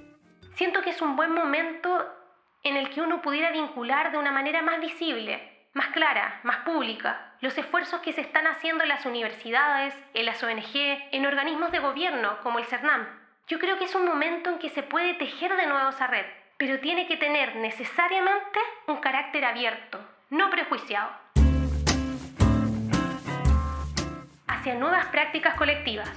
Siento 0.55 0.81
que 0.81 0.89
es 0.89 1.01
un 1.01 1.15
buen 1.15 1.31
momento 1.33 1.89
en 2.63 2.75
el 2.75 2.89
que 2.89 3.01
uno 3.01 3.21
pudiera 3.21 3.51
vincular 3.51 4.11
de 4.11 4.17
una 4.17 4.31
manera 4.31 4.61
más 4.61 4.79
visible, 4.81 5.39
más 5.73 5.87
clara, 5.89 6.41
más 6.43 6.57
pública, 6.57 7.33
los 7.39 7.57
esfuerzos 7.57 8.01
que 8.01 8.11
se 8.11 8.21
están 8.21 8.45
haciendo 8.45 8.83
en 8.83 8.89
las 8.89 9.05
universidades, 9.05 9.95
en 10.13 10.25
las 10.25 10.43
ONG, 10.43 10.75
en 11.11 11.25
organismos 11.25 11.71
de 11.71 11.79
gobierno 11.79 12.37
como 12.43 12.59
el 12.59 12.65
CERNAM. 12.65 13.07
Yo 13.47 13.57
creo 13.57 13.77
que 13.77 13.85
es 13.85 13.95
un 13.95 14.05
momento 14.05 14.49
en 14.49 14.59
que 14.59 14.69
se 14.69 14.83
puede 14.83 15.13
tejer 15.13 15.55
de 15.55 15.67
nuevo 15.67 15.89
esa 15.89 16.07
red, 16.07 16.25
pero 16.57 16.79
tiene 16.79 17.07
que 17.07 17.17
tener 17.17 17.55
necesariamente 17.55 18.59
un 18.87 18.97
carácter 18.97 19.45
abierto, 19.45 19.99
no 20.29 20.49
prejuiciado, 20.49 21.09
hacia 24.47 24.75
nuevas 24.75 25.05
prácticas 25.07 25.55
colectivas. 25.55 26.11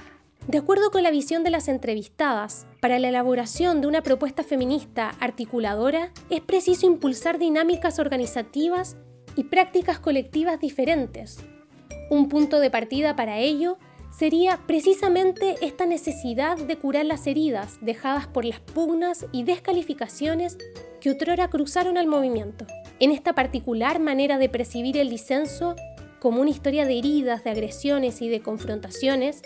De 0.47 0.59
acuerdo 0.59 0.91
con 0.91 1.01
la 1.01 1.09
visión 1.09 1.43
de 1.43 1.49
las 1.49 1.69
entrevistadas, 1.69 2.67
para 2.79 2.99
la 2.99 3.07
elaboración 3.07 3.81
de 3.81 3.87
una 3.87 4.01
propuesta 4.01 4.43
feminista 4.43 5.15
articuladora 5.19 6.11
es 6.29 6.41
preciso 6.41 6.85
impulsar 6.85 7.39
dinámicas 7.39 7.97
organizativas 7.97 8.95
y 9.35 9.45
prácticas 9.45 9.99
colectivas 9.99 10.59
diferentes. 10.59 11.39
Un 12.09 12.29
punto 12.29 12.59
de 12.59 12.69
partida 12.69 13.15
para 13.15 13.39
ello 13.39 13.77
sería 14.17 14.61
precisamente 14.65 15.55
esta 15.61 15.85
necesidad 15.85 16.57
de 16.57 16.77
curar 16.77 17.05
las 17.05 17.27
heridas 17.27 17.77
dejadas 17.81 18.27
por 18.27 18.45
las 18.45 18.59
pugnas 18.59 19.25
y 19.31 19.43
descalificaciones 19.43 20.57
que 21.01 21.11
otrora 21.11 21.49
cruzaron 21.49 21.97
al 21.97 22.07
movimiento. 22.07 22.65
En 22.99 23.11
esta 23.11 23.33
particular 23.33 23.99
manera 23.99 24.37
de 24.37 24.47
percibir 24.47 24.97
el 24.97 25.09
disenso 25.09 25.75
como 26.19 26.41
una 26.41 26.49
historia 26.49 26.85
de 26.85 26.97
heridas, 26.97 27.43
de 27.43 27.51
agresiones 27.51 28.21
y 28.21 28.29
de 28.29 28.41
confrontaciones, 28.41 29.41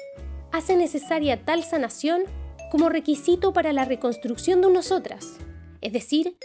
hace 0.51 0.75
necesaria 0.75 1.43
tal 1.43 1.63
sanación 1.63 2.23
como 2.71 2.89
requisito 2.89 3.53
para 3.53 3.73
la 3.73 3.85
reconstrucción 3.85 4.61
de 4.61 4.71
nosotras, 4.71 5.37
es 5.81 5.93
decir, 5.93 6.37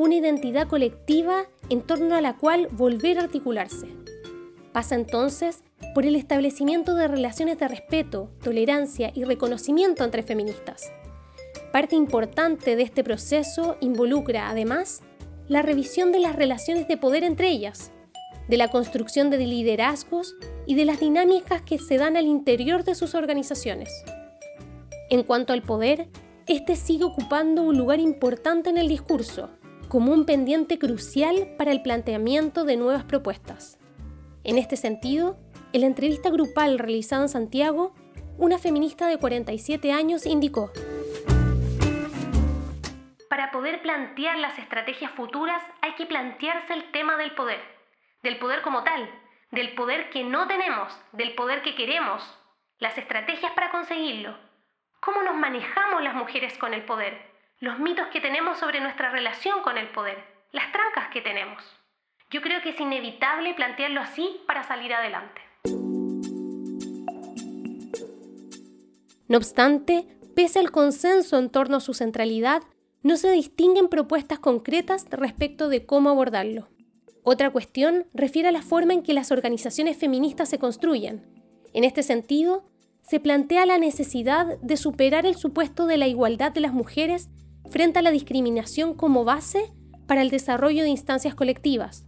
una 0.00 0.14
identidad 0.14 0.66
colectiva 0.66 1.44
en 1.68 1.82
torno 1.82 2.14
a 2.14 2.22
la 2.22 2.38
cual 2.38 2.68
volver 2.72 3.18
a 3.18 3.24
articularse. 3.24 3.86
Pasa 4.72 4.94
entonces 4.94 5.62
por 5.94 6.06
el 6.06 6.16
establecimiento 6.16 6.94
de 6.94 7.06
relaciones 7.06 7.58
de 7.58 7.68
respeto, 7.68 8.30
tolerancia 8.42 9.12
y 9.14 9.24
reconocimiento 9.24 10.02
entre 10.02 10.22
feministas. 10.22 10.90
Parte 11.70 11.96
importante 11.96 12.76
de 12.76 12.82
este 12.82 13.04
proceso 13.04 13.76
involucra, 13.80 14.48
además, 14.48 15.02
la 15.48 15.60
revisión 15.60 16.12
de 16.12 16.20
las 16.20 16.34
relaciones 16.34 16.88
de 16.88 16.96
poder 16.96 17.22
entre 17.22 17.50
ellas, 17.50 17.90
de 18.48 18.56
la 18.56 18.68
construcción 18.68 19.28
de 19.28 19.36
liderazgos 19.36 20.34
y 20.64 20.76
de 20.76 20.86
las 20.86 20.98
dinámicas 20.98 21.60
que 21.60 21.78
se 21.78 21.98
dan 21.98 22.16
al 22.16 22.24
interior 22.24 22.84
de 22.84 22.94
sus 22.94 23.14
organizaciones. 23.14 23.90
En 25.10 25.24
cuanto 25.24 25.52
al 25.52 25.60
poder, 25.60 26.08
este 26.46 26.74
sigue 26.74 27.04
ocupando 27.04 27.62
un 27.62 27.76
lugar 27.76 28.00
importante 28.00 28.70
en 28.70 28.78
el 28.78 28.88
discurso, 28.88 29.50
como 29.90 30.12
un 30.12 30.24
pendiente 30.24 30.78
crucial 30.78 31.48
para 31.58 31.72
el 31.72 31.82
planteamiento 31.82 32.64
de 32.64 32.76
nuevas 32.76 33.02
propuestas. 33.02 33.76
En 34.44 34.56
este 34.56 34.76
sentido, 34.76 35.36
en 35.72 35.80
la 35.80 35.88
entrevista 35.88 36.30
grupal 36.30 36.78
realizada 36.78 37.22
en 37.22 37.28
Santiago, 37.28 37.92
una 38.38 38.58
feminista 38.58 39.08
de 39.08 39.18
47 39.18 39.90
años 39.90 40.26
indicó, 40.26 40.70
Para 43.28 43.50
poder 43.50 43.82
plantear 43.82 44.38
las 44.38 44.58
estrategias 44.60 45.10
futuras 45.10 45.60
hay 45.82 45.92
que 45.96 46.06
plantearse 46.06 46.72
el 46.72 46.92
tema 46.92 47.16
del 47.16 47.34
poder, 47.34 47.60
del 48.22 48.38
poder 48.38 48.62
como 48.62 48.84
tal, 48.84 49.10
del 49.50 49.74
poder 49.74 50.08
que 50.10 50.22
no 50.22 50.46
tenemos, 50.46 50.96
del 51.12 51.34
poder 51.34 51.62
que 51.62 51.74
queremos, 51.74 52.22
las 52.78 52.96
estrategias 52.96 53.52
para 53.54 53.72
conseguirlo, 53.72 54.38
cómo 55.00 55.24
nos 55.24 55.34
manejamos 55.34 56.00
las 56.04 56.14
mujeres 56.14 56.56
con 56.58 56.74
el 56.74 56.84
poder, 56.84 57.29
los 57.60 57.78
mitos 57.78 58.06
que 58.10 58.22
tenemos 58.22 58.58
sobre 58.58 58.80
nuestra 58.80 59.10
relación 59.10 59.60
con 59.62 59.76
el 59.76 59.90
poder, 59.90 60.16
las 60.50 60.72
trancas 60.72 61.10
que 61.12 61.20
tenemos. 61.20 61.62
Yo 62.30 62.40
creo 62.40 62.62
que 62.62 62.70
es 62.70 62.80
inevitable 62.80 63.52
plantearlo 63.52 64.00
así 64.00 64.40
para 64.46 64.62
salir 64.62 64.94
adelante. 64.94 65.42
No 69.28 69.36
obstante, 69.36 70.06
pese 70.34 70.58
al 70.58 70.70
consenso 70.70 71.38
en 71.38 71.50
torno 71.50 71.76
a 71.76 71.80
su 71.80 71.92
centralidad, 71.92 72.62
no 73.02 73.18
se 73.18 73.30
distinguen 73.30 73.88
propuestas 73.88 74.38
concretas 74.38 75.06
respecto 75.10 75.68
de 75.68 75.84
cómo 75.84 76.08
abordarlo. 76.08 76.68
Otra 77.24 77.50
cuestión 77.50 78.06
refiere 78.14 78.48
a 78.48 78.52
la 78.52 78.62
forma 78.62 78.94
en 78.94 79.02
que 79.02 79.12
las 79.12 79.30
organizaciones 79.30 79.98
feministas 79.98 80.48
se 80.48 80.58
construyen. 80.58 81.26
En 81.74 81.84
este 81.84 82.02
sentido, 82.02 82.64
se 83.02 83.20
plantea 83.20 83.66
la 83.66 83.76
necesidad 83.76 84.58
de 84.60 84.76
superar 84.78 85.26
el 85.26 85.36
supuesto 85.36 85.86
de 85.86 85.98
la 85.98 86.08
igualdad 86.08 86.52
de 86.52 86.60
las 86.60 86.72
mujeres 86.72 87.28
frente 87.68 87.98
a 87.98 88.02
la 88.02 88.10
discriminación 88.10 88.94
como 88.94 89.24
base 89.24 89.72
para 90.06 90.22
el 90.22 90.30
desarrollo 90.30 90.82
de 90.82 90.88
instancias 90.88 91.34
colectivas, 91.34 92.04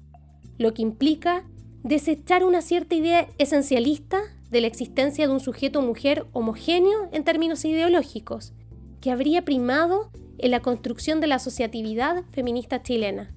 lo 0.58 0.74
que 0.74 0.82
implica 0.82 1.44
desechar 1.82 2.44
una 2.44 2.62
cierta 2.62 2.94
idea 2.94 3.28
esencialista 3.38 4.20
de 4.50 4.60
la 4.60 4.66
existencia 4.66 5.26
de 5.26 5.32
un 5.32 5.40
sujeto 5.40 5.82
mujer 5.82 6.26
homogéneo 6.32 7.08
en 7.12 7.24
términos 7.24 7.64
ideológicos, 7.64 8.52
que 9.00 9.10
habría 9.10 9.44
primado 9.44 10.10
en 10.38 10.50
la 10.50 10.60
construcción 10.60 11.20
de 11.20 11.26
la 11.26 11.36
asociatividad 11.36 12.24
feminista 12.32 12.82
chilena. 12.82 13.34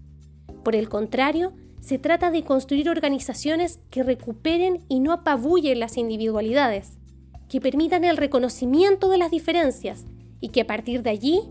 Por 0.63 0.75
el 0.75 0.89
contrario, 0.89 1.53
se 1.79 1.99
trata 1.99 2.31
de 2.31 2.43
construir 2.43 2.89
organizaciones 2.89 3.79
que 3.91 4.03
recuperen 4.03 4.83
y 4.89 4.99
no 4.99 5.13
apabullen 5.13 5.79
las 5.79 5.97
individualidades, 5.97 6.97
que 7.47 7.61
permitan 7.61 8.03
el 8.03 8.17
reconocimiento 8.17 9.07
de 9.09 9.19
las 9.19 9.31
diferencias 9.31 10.05
y 10.41 10.49
que 10.49 10.61
a 10.61 10.67
partir 10.67 11.03
de 11.03 11.11
allí 11.11 11.41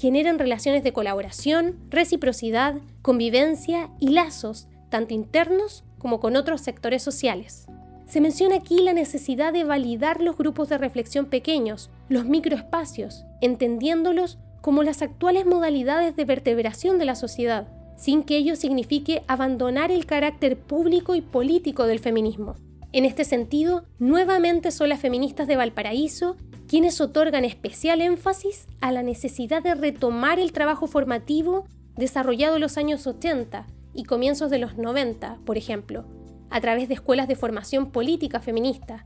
generen 0.00 0.38
relaciones 0.38 0.82
de 0.82 0.94
colaboración, 0.94 1.76
reciprocidad, 1.90 2.76
convivencia 3.02 3.90
y 4.00 4.08
lazos, 4.08 4.66
tanto 4.88 5.12
internos 5.12 5.84
como 5.98 6.20
con 6.20 6.36
otros 6.36 6.62
sectores 6.62 7.02
sociales. 7.02 7.66
Se 8.06 8.22
menciona 8.22 8.56
aquí 8.56 8.80
la 8.82 8.94
necesidad 8.94 9.52
de 9.52 9.64
validar 9.64 10.22
los 10.22 10.38
grupos 10.38 10.70
de 10.70 10.78
reflexión 10.78 11.26
pequeños, 11.26 11.90
los 12.08 12.24
microespacios, 12.24 13.26
entendiéndolos 13.42 14.38
como 14.62 14.82
las 14.82 15.02
actuales 15.02 15.44
modalidades 15.44 16.16
de 16.16 16.24
vertebración 16.24 16.98
de 16.98 17.04
la 17.04 17.14
sociedad, 17.14 17.68
sin 17.98 18.22
que 18.22 18.38
ello 18.38 18.56
signifique 18.56 19.22
abandonar 19.26 19.92
el 19.92 20.06
carácter 20.06 20.56
público 20.56 21.14
y 21.14 21.20
político 21.20 21.84
del 21.84 21.98
feminismo. 21.98 22.56
En 22.92 23.04
este 23.04 23.24
sentido, 23.24 23.84
nuevamente 23.98 24.70
son 24.70 24.88
las 24.88 25.00
feministas 25.00 25.46
de 25.46 25.56
Valparaíso 25.56 26.36
quienes 26.70 27.00
otorgan 27.00 27.44
especial 27.44 28.00
énfasis 28.00 28.68
a 28.80 28.92
la 28.92 29.02
necesidad 29.02 29.60
de 29.60 29.74
retomar 29.74 30.38
el 30.38 30.52
trabajo 30.52 30.86
formativo 30.86 31.64
desarrollado 31.96 32.54
en 32.54 32.60
los 32.60 32.76
años 32.78 33.08
80 33.08 33.66
y 33.92 34.04
comienzos 34.04 34.52
de 34.52 34.58
los 34.58 34.78
90, 34.78 35.38
por 35.44 35.58
ejemplo, 35.58 36.04
a 36.48 36.60
través 36.60 36.86
de 36.86 36.94
escuelas 36.94 37.26
de 37.26 37.34
formación 37.34 37.90
política 37.90 38.38
feminista, 38.38 39.04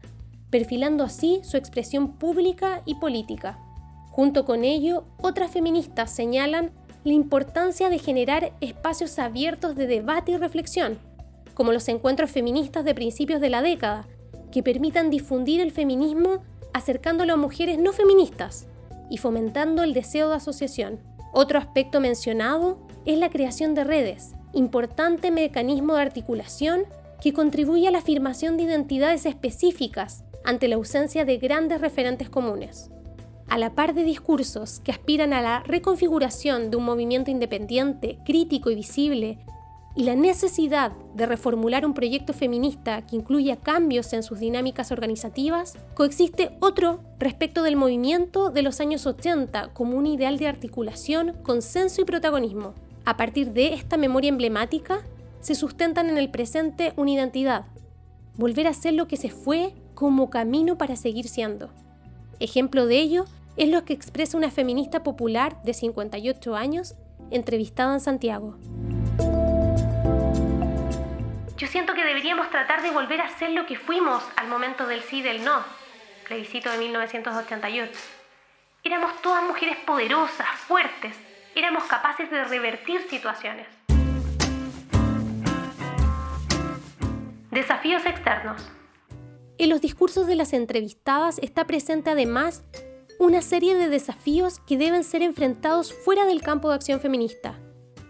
perfilando 0.51 1.05
así 1.05 1.41
su 1.43 1.57
expresión 1.57 2.19
pública 2.19 2.83
y 2.85 2.97
política. 2.97 3.59
Junto 4.11 4.45
con 4.45 4.63
ello, 4.63 5.07
otras 5.23 5.51
feministas 5.51 6.15
señalan 6.15 6.71
la 7.03 7.15
importancia 7.15 7.89
de 7.89 7.99
generar 7.99 8.53
espacios 8.61 9.19
abiertos 9.19 9.75
de 9.75 9.87
debate 9.87 10.33
y 10.33 10.37
reflexión, 10.37 10.99
como 11.55 11.73
los 11.73 11.89
encuentros 11.89 12.31
feministas 12.31 12.85
de 12.85 12.95
principios 12.95 13.41
de 13.41 13.49
la 13.49 13.63
década, 13.63 14.07
que 14.53 14.63
permitan 14.63 15.09
difundir 15.09 15.63
el 15.63 15.73
feminismo 15.73 16.43
acercándolo 16.75 17.33
a 17.33 17.37
mujeres 17.37 17.79
no 17.79 17.93
feministas 17.93 18.67
y 19.09 19.17
fomentando 19.17 19.83
el 19.83 19.95
deseo 19.95 20.29
de 20.29 20.37
asociación. 20.37 21.01
Otro 21.33 21.59
aspecto 21.59 22.01
mencionado 22.01 22.79
es 23.07 23.19
la 23.19 23.31
creación 23.31 23.75
de 23.75 23.85
redes, 23.85 24.33
importante 24.53 25.31
mecanismo 25.31 25.95
de 25.95 26.03
articulación 26.03 26.85
que 27.23 27.33
contribuye 27.33 27.89
a 27.89 27.91
la 27.91 27.99
afirmación 27.99 28.57
de 28.57 28.65
identidades 28.65 29.25
específicas 29.25 30.25
ante 30.45 30.69
la 30.69 30.77
ausencia 30.77 31.25
de 31.25 31.39
grandes 31.39 31.81
referentes 31.81 32.29
comunes. 32.29 32.91
A 33.49 33.57
la 33.59 33.75
par 33.75 33.95
de 33.95 34.05
discursos 34.05 34.81
que 34.81 34.93
aspiran 34.93 35.33
a 35.33 35.43
la 35.43 35.61
reconfiguración 35.61 36.71
de 36.71 36.77
un 36.77 36.85
movimiento 36.85 37.31
independiente, 37.31 38.19
crítico 38.25 38.71
y 38.71 38.75
visible, 38.75 39.39
y 39.97 40.05
la 40.05 40.17
necesidad 40.17 40.93
de 41.15 41.27
reformular 41.27 41.87
un 41.87 41.95
proyecto 41.95 42.33
feminista 42.33 43.03
que 43.03 43.17
incluya 43.17 43.57
cambios 43.57 44.13
en 44.13 44.23
sus 44.23 44.41
dinámicas 44.41 44.91
organizativas, 44.91 45.77
coexiste 45.95 46.57
otro 46.61 47.01
respecto 47.19 47.63
del 47.63 47.77
movimiento 47.77 48.51
de 48.51 48.63
los 48.63 48.81
años 48.81 49.07
80 49.07 49.71
como 49.73 49.97
un 49.97 50.07
ideal 50.07 50.39
de 50.39 50.49
articulación, 50.49 51.35
consenso 51.43 52.01
y 52.01 52.05
protagonismo. 52.05 52.75
A 53.05 53.17
partir 53.17 53.53
de 53.53 53.75
esta 53.75 53.97
memoria 53.97 54.31
emblemática, 54.31 55.03
se 55.41 55.55
sustentan 55.55 56.09
en 56.09 56.19
el 56.19 56.31
presente 56.31 56.93
una 56.97 57.13
identidad, 57.13 57.67
volver 58.37 58.67
a 58.67 58.75
ser 58.75 58.95
lo 58.95 59.07
que 59.07 59.17
se 59.17 59.29
fue 59.29 59.75
como 59.95 60.31
camino 60.31 60.77
para 60.77 60.97
seguir 60.97 61.29
siendo. 61.29 61.71
Ejemplo 62.41 62.87
de 62.87 62.99
ello 62.99 63.27
es 63.57 63.69
lo 63.69 63.85
que 63.85 63.93
expresa 63.93 64.37
una 64.37 64.51
feminista 64.51 65.05
popular 65.05 65.63
de 65.63 65.75
58 65.75 66.57
años 66.57 66.95
entrevistada 67.31 67.95
en 67.95 68.01
Santiago. 68.01 68.57
Yo 71.65 71.71
siento 71.71 71.95
que 71.95 72.05
deberíamos 72.05 72.51
tratar 72.51 72.83
de 72.83 72.91
volver 72.91 73.23
a 73.23 73.39
ser 73.39 73.53
lo 73.53 73.65
que 73.65 73.79
fuimos 73.79 74.23
al 74.37 74.49
momento 74.49 74.87
del 74.87 75.01
sí 75.03 75.21
y 75.21 75.23
del 75.23 75.43
no, 75.43 75.65
plebiscito 76.27 76.71
de 76.71 76.77
1988. 76.77 77.91
Éramos 78.83 79.23
todas 79.23 79.43
mujeres 79.45 79.79
poderosas, 79.87 80.47
fuertes, 80.69 81.17
éramos 81.55 81.85
capaces 81.85 82.31
de 82.31 82.45
revertir 82.45 83.01
situaciones. 83.09 83.67
Desafíos 87.51 88.05
externos. 88.05 88.71
En 89.57 89.71
los 89.71 89.81
discursos 89.81 90.27
de 90.27 90.37
las 90.37 90.53
entrevistadas 90.53 91.39
está 91.39 91.67
presente 91.67 92.11
además 92.11 92.63
una 93.19 93.41
serie 93.41 93.75
de 93.75 93.89
desafíos 93.89 94.61
que 94.67 94.77
deben 94.77 95.03
ser 95.03 95.23
enfrentados 95.23 95.95
fuera 95.95 96.27
del 96.27 96.43
campo 96.43 96.69
de 96.69 96.75
acción 96.75 97.01
feminista. 97.01 97.59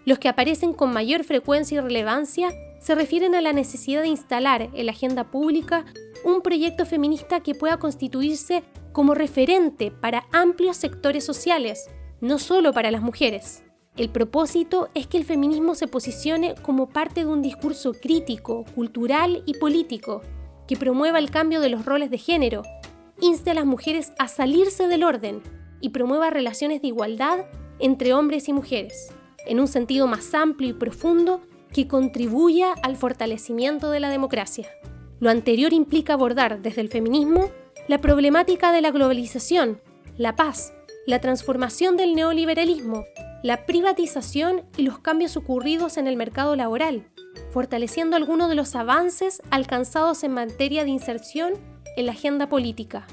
Los 0.06 0.18
que 0.18 0.28
aparecen 0.28 0.73
con 0.73 0.92
mayor 0.92 1.23
frecuencia 1.23 1.78
y 1.78 1.80
relevancia 1.80 2.50
se 2.85 2.95
refieren 2.95 3.35
a 3.35 3.41
la 3.41 3.55
necesidad 3.55 4.03
de 4.03 4.09
instalar 4.09 4.69
en 4.75 4.85
la 4.85 4.93
agenda 4.93 5.31
pública 5.31 5.87
un 6.23 6.43
proyecto 6.43 6.85
feminista 6.85 7.41
que 7.41 7.55
pueda 7.55 7.79
constituirse 7.79 8.62
como 8.93 9.14
referente 9.14 9.91
para 9.91 10.26
amplios 10.33 10.76
sectores 10.76 11.25
sociales, 11.25 11.88
no 12.21 12.38
solo 12.38 12.75
para 12.75 12.91
las 12.91 13.00
mujeres. 13.00 13.62
El 13.97 14.11
propósito 14.11 14.91
es 14.93 15.07
que 15.07 15.17
el 15.17 15.25
feminismo 15.25 15.75
se 15.75 15.88
posicione 15.88 16.57
como 16.61 16.91
parte 16.91 17.21
de 17.21 17.26
un 17.26 17.41
discurso 17.41 17.95
crítico, 17.95 18.67
cultural 18.75 19.43
y 19.47 19.55
político, 19.55 20.20
que 20.68 20.77
promueva 20.77 21.18
el 21.18 21.31
cambio 21.31 21.62
de 21.62 21.70
los 21.70 21.87
roles 21.87 22.11
de 22.11 22.18
género, 22.18 22.64
inste 23.18 23.53
a 23.53 23.55
las 23.55 23.64
mujeres 23.64 24.12
a 24.18 24.29
salirse 24.29 24.88
del 24.88 25.05
orden 25.05 25.40
y 25.81 25.88
promueva 25.88 26.29
relaciones 26.29 26.83
de 26.83 26.88
igualdad 26.88 27.47
entre 27.79 28.12
hombres 28.12 28.47
y 28.51 28.53
mujeres, 28.53 29.09
en 29.47 29.59
un 29.59 29.68
sentido 29.68 30.07
más 30.07 30.35
amplio 30.35 30.68
y 30.68 30.75
profundo 30.75 31.40
que 31.74 31.88
contribuya 31.88 32.72
al 32.82 32.96
fortalecimiento 32.96 33.90
de 33.90 34.00
la 34.00 34.08
democracia. 34.08 34.68
Lo 35.18 35.28
anterior 35.28 35.72
implica 35.72 36.14
abordar 36.14 36.62
desde 36.62 36.80
el 36.80 36.88
feminismo 36.88 37.50
la 37.88 37.98
problemática 37.98 38.72
de 38.72 38.80
la 38.80 38.92
globalización, 38.92 39.80
la 40.16 40.37
paz, 40.37 40.72
la 41.06 41.20
transformación 41.20 41.96
del 41.96 42.14
neoliberalismo, 42.14 43.04
la 43.42 43.66
privatización 43.66 44.62
y 44.76 44.82
los 44.82 45.00
cambios 45.00 45.37
ocurridos 45.37 45.96
en 45.96 46.06
el 46.06 46.16
mercado 46.16 46.54
laboral, 46.54 47.08
fortaleciendo 47.50 48.16
algunos 48.16 48.48
de 48.48 48.54
los 48.54 48.76
avances 48.76 49.42
alcanzados 49.50 50.22
en 50.22 50.32
materia 50.32 50.84
de 50.84 50.90
inserción 50.90 51.54
en 51.96 52.06
la 52.06 52.12
agenda 52.12 52.48
política. 52.48 53.06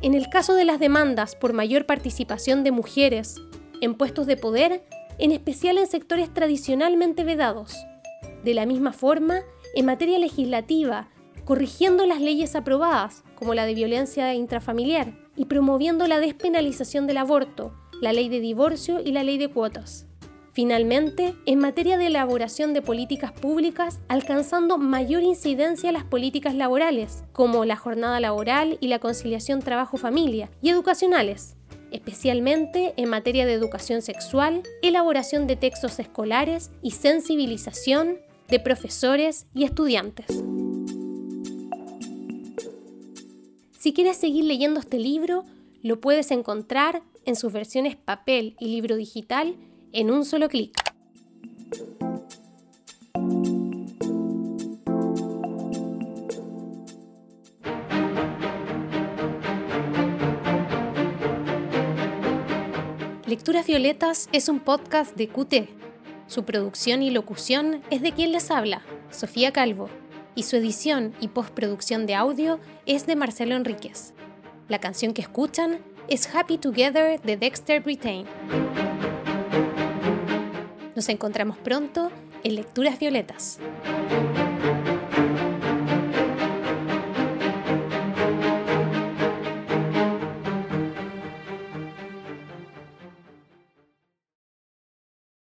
En 0.00 0.14
el 0.14 0.30
caso 0.30 0.54
de 0.54 0.64
las 0.64 0.80
demandas 0.80 1.36
por 1.36 1.52
mayor 1.52 1.84
participación 1.84 2.64
de 2.64 2.72
mujeres 2.72 3.36
en 3.82 3.94
puestos 3.94 4.26
de 4.26 4.38
poder, 4.38 4.82
en 5.18 5.32
especial 5.32 5.76
en 5.76 5.86
sectores 5.86 6.32
tradicionalmente 6.32 7.24
vedados, 7.24 7.76
de 8.44 8.54
la 8.54 8.66
misma 8.66 8.92
forma, 8.92 9.40
en 9.74 9.86
materia 9.86 10.18
legislativa, 10.18 11.08
corrigiendo 11.44 12.06
las 12.06 12.20
leyes 12.20 12.54
aprobadas, 12.54 13.24
como 13.34 13.54
la 13.54 13.66
de 13.66 13.74
violencia 13.74 14.34
intrafamiliar, 14.34 15.14
y 15.36 15.46
promoviendo 15.46 16.06
la 16.06 16.20
despenalización 16.20 17.06
del 17.06 17.18
aborto, 17.18 17.72
la 18.00 18.12
ley 18.12 18.28
de 18.28 18.40
divorcio 18.40 19.00
y 19.00 19.12
la 19.12 19.24
ley 19.24 19.38
de 19.38 19.48
cuotas. 19.48 20.06
Finalmente, 20.52 21.34
en 21.46 21.58
materia 21.58 21.96
de 21.96 22.06
elaboración 22.06 22.74
de 22.74 22.82
políticas 22.82 23.32
públicas, 23.32 24.00
alcanzando 24.08 24.78
mayor 24.78 25.22
incidencia 25.22 25.92
las 25.92 26.04
políticas 26.04 26.54
laborales, 26.54 27.24
como 27.32 27.64
la 27.64 27.76
jornada 27.76 28.18
laboral 28.20 28.76
y 28.80 28.88
la 28.88 28.98
conciliación 28.98 29.60
trabajo-familia, 29.60 30.50
y 30.60 30.70
educacionales, 30.70 31.56
especialmente 31.92 32.94
en 32.96 33.08
materia 33.08 33.46
de 33.46 33.52
educación 33.52 34.02
sexual, 34.02 34.62
elaboración 34.82 35.46
de 35.46 35.56
textos 35.56 35.98
escolares 35.98 36.70
y 36.82 36.92
sensibilización 36.92 38.18
de 38.50 38.58
profesores 38.58 39.46
y 39.54 39.64
estudiantes. 39.64 40.26
Si 43.78 43.92
quieres 43.92 44.16
seguir 44.16 44.44
leyendo 44.44 44.80
este 44.80 44.98
libro, 44.98 45.44
lo 45.82 46.00
puedes 46.00 46.30
encontrar 46.30 47.02
en 47.24 47.36
sus 47.36 47.52
versiones 47.52 47.96
papel 47.96 48.56
y 48.58 48.66
libro 48.68 48.96
digital 48.96 49.56
en 49.92 50.10
un 50.10 50.24
solo 50.24 50.48
clic. 50.48 50.76
Lecturas 63.26 63.66
Violetas 63.66 64.28
es 64.32 64.48
un 64.48 64.58
podcast 64.58 65.16
de 65.16 65.28
QT 65.28 65.79
su 66.30 66.44
producción 66.44 67.02
y 67.02 67.10
locución 67.10 67.82
es 67.90 68.02
de 68.02 68.12
quien 68.12 68.30
les 68.30 68.52
habla, 68.52 68.82
Sofía 69.10 69.52
Calvo, 69.52 69.90
y 70.36 70.44
su 70.44 70.54
edición 70.54 71.12
y 71.20 71.26
postproducción 71.26 72.06
de 72.06 72.14
audio 72.14 72.60
es 72.86 73.04
de 73.04 73.16
Marcelo 73.16 73.56
Enríquez. 73.56 74.14
La 74.68 74.78
canción 74.78 75.12
que 75.12 75.22
escuchan 75.22 75.80
es 76.06 76.32
Happy 76.32 76.56
Together 76.56 77.20
de 77.20 77.36
Dexter 77.36 77.82
Britain. 77.82 78.26
Nos 80.94 81.08
encontramos 81.08 81.58
pronto 81.58 82.12
en 82.44 82.54
Lecturas 82.54 83.00
Violetas. 83.00 83.58